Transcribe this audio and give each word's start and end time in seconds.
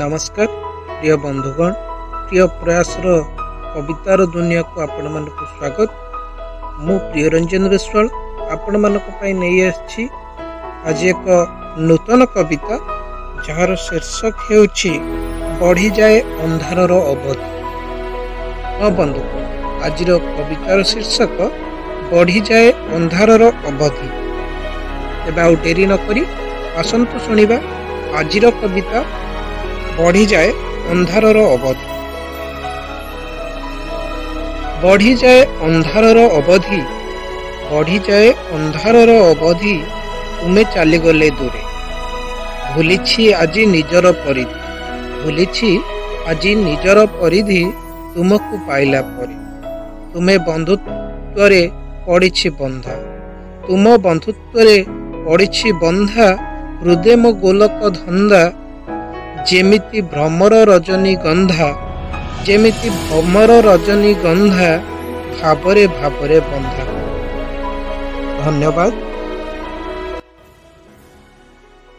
ନମସ୍କାର 0.00 0.48
ପ୍ରିୟ 0.98 1.16
ବନ୍ଧୁଗଣ 1.24 1.70
ପ୍ରିୟ 2.26 2.44
ପ୍ରୟାସର 2.60 3.06
କବିତାର 3.74 4.20
ଦୁନିଆକୁ 4.34 4.76
ଆପଣମାନଙ୍କୁ 4.86 5.44
ସ୍ୱାଗତ। 5.54 5.90
ମୁଁ 6.84 6.96
ପ୍ରିୟରଞ୍ଜନ 7.10 7.62
ବିଶ୍ୱାଳ 7.74 8.06
ଆପଣମାନଙ୍କ 8.54 9.06
ପାଇଁ 9.18 9.32
ନେଇ 9.42 9.58
ଆସିଛି 9.68 10.02
ଆଜି 10.88 11.06
ଏକ 11.12 11.26
ନୂତନ 11.88 12.20
କବିତା 12.34 12.74
ଯାହାର 13.46 13.70
ଶୀର୍ଷକ 13.86 14.36
ହେଉଛି 14.46 14.92
ବଢ଼ିଯାଏ 15.60 16.18
ଅନ୍ଧାରର 16.44 16.92
ଅବଧି। 17.12 17.48
ହଁ 18.78 18.88
ବନ୍ଧୁ 18.98 19.22
ଆଜିର 19.86 20.10
କବିତାର 20.36 20.78
ଶୀର୍ଷକ 20.92 21.36
ବଢ଼ିଯାଏ 22.12 22.68
ଅନ୍ଧାରର 22.96 23.42
ଅବଧି। 23.70 24.08
ଏବେ 25.28 25.40
ଆଉ 25.46 25.54
ଡେରି 25.64 25.84
ନକରି 25.92 26.22
ଆସନ୍ତୁ 26.80 27.16
ଶୁଣିବା 27.26 27.56
ଆଜିର 28.20 28.44
କବିତା 28.62 28.98
ବଢ଼ିଯାଏ 29.96 30.50
ଅନ୍ଧାରର 30.92 31.38
ଅବଧି 31.54 31.86
ବଢ଼ିଯାଏ 34.82 35.40
ଅନ୍ଧାରର 35.66 36.18
ଅବଧି 36.38 36.80
ବଢ଼ିଯାଏ 37.68 38.30
ଅନ୍ଧାରର 38.56 39.12
ଅବଧି 39.28 39.74
ତୁମେ 40.38 40.62
ଚାଲିଗଲେ 40.74 41.28
ଦୂରେ 41.38 41.62
ଭୁଲିଛି 42.72 43.22
ଆଜି 43.36 43.62
ନିଜର 43.74 44.06
ପରିଧି 44.22 44.58
ଭୁଲିଛି 45.20 45.70
ଆଜି 46.30 46.52
ନିଜର 46.60 46.98
ପରିଧି 47.14 47.62
ତୁମକୁ 48.12 48.54
ପାଇଲା 48.66 49.00
ପରେ 49.10 49.36
ତୁମେ 50.10 50.34
ବନ୍ଧୁତ୍ୱରେ 50.48 51.62
ପଡ଼ିଛି 52.06 52.48
ବନ୍ଧା 52.58 52.96
ତୁମ 53.64 53.84
ବନ୍ଧୁତ୍ୱରେ 54.04 54.76
ପଡ଼ିଛି 55.24 55.68
ବନ୍ଧା 55.82 56.28
ହୃଦୟ 56.78 57.14
ମୋ 57.22 57.30
ଗୋଲକ 57.42 57.80
ଧନ୍ଦା 57.98 58.42
ଯେମିତି 59.48 59.98
ଭ୍ରମର 60.12 60.54
ରଜନୀ 60.70 61.14
ଗନ୍ଧା 61.24 61.68
ଯେମିତି 62.46 62.88
ଭ୍ରମର 63.00 63.50
ରଜନୀ 63.66 64.12
ଗନ୍ଧା 64.24 64.70
ଭାବରେ 65.38 65.84
ଭାବରେ 65.98 66.38
ବନ୍ଧା। 66.50 66.84
ଧନ୍ୟବାଦ। 68.40 69.13